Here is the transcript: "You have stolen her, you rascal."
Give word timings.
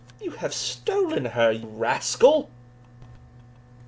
"You 0.19 0.31
have 0.31 0.51
stolen 0.51 1.25
her, 1.25 1.51
you 1.51 1.67
rascal." 1.67 2.49